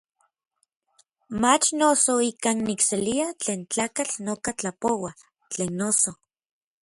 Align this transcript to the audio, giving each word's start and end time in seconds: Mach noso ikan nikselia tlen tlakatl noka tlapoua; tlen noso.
Mach 1.41 1.65
noso 1.79 2.13
ikan 2.29 2.57
nikselia 2.67 3.27
tlen 3.41 3.61
tlakatl 3.71 4.15
noka 4.25 4.51
tlapoua; 4.59 5.11
tlen 5.51 5.71
noso. 5.79 6.11